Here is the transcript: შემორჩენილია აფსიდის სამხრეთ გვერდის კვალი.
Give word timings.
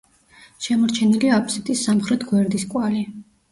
შემორჩენილია 0.67 1.35
აფსიდის 1.43 1.85
სამხრეთ 1.91 2.27
გვერდის 2.35 2.69
კვალი. 2.75 3.07